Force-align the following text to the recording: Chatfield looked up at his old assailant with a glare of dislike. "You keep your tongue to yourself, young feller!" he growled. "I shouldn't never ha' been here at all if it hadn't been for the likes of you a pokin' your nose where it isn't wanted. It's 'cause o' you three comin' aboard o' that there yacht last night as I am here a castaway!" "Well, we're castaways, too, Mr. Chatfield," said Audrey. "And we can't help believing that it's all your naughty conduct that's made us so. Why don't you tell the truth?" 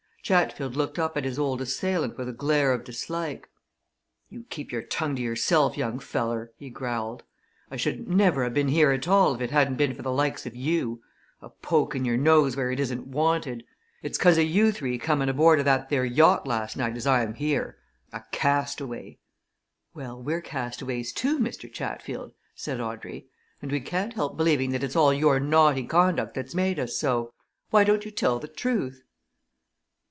Chatfield 0.23 0.77
looked 0.77 0.97
up 0.99 1.17
at 1.17 1.25
his 1.25 1.37
old 1.39 1.59
assailant 1.59 2.15
with 2.17 2.29
a 2.29 2.31
glare 2.31 2.71
of 2.71 2.85
dislike. 2.85 3.49
"You 4.29 4.45
keep 4.49 4.71
your 4.71 4.83
tongue 4.83 5.15
to 5.17 5.21
yourself, 5.21 5.75
young 5.75 5.99
feller!" 5.99 6.53
he 6.57 6.69
growled. 6.69 7.23
"I 7.69 7.75
shouldn't 7.75 8.07
never 8.07 8.47
ha' 8.47 8.53
been 8.53 8.69
here 8.69 8.91
at 8.91 9.09
all 9.09 9.35
if 9.35 9.41
it 9.41 9.51
hadn't 9.51 9.75
been 9.75 9.93
for 9.93 10.03
the 10.03 10.11
likes 10.11 10.45
of 10.45 10.55
you 10.55 11.01
a 11.41 11.49
pokin' 11.49 12.05
your 12.05 12.15
nose 12.15 12.55
where 12.55 12.71
it 12.71 12.79
isn't 12.79 13.07
wanted. 13.07 13.65
It's 14.03 14.17
'cause 14.17 14.37
o' 14.37 14.41
you 14.41 14.71
three 14.71 14.97
comin' 14.97 15.27
aboard 15.27 15.59
o' 15.59 15.63
that 15.63 15.89
there 15.89 16.05
yacht 16.05 16.47
last 16.47 16.77
night 16.77 16.95
as 16.95 17.05
I 17.07 17.23
am 17.23 17.33
here 17.33 17.77
a 18.13 18.21
castaway!" 18.31 19.17
"Well, 19.93 20.21
we're 20.21 20.39
castaways, 20.41 21.11
too, 21.11 21.39
Mr. 21.39 21.69
Chatfield," 21.69 22.31
said 22.55 22.79
Audrey. 22.79 23.25
"And 23.61 23.69
we 23.69 23.81
can't 23.81 24.13
help 24.13 24.37
believing 24.37 24.69
that 24.69 24.83
it's 24.83 24.95
all 24.95 25.13
your 25.13 25.41
naughty 25.41 25.83
conduct 25.83 26.35
that's 26.35 26.55
made 26.55 26.79
us 26.79 26.95
so. 26.95 27.33
Why 27.71 27.83
don't 27.83 28.05
you 28.05 28.11
tell 28.11 28.39
the 28.39 28.47
truth?" 28.47 29.01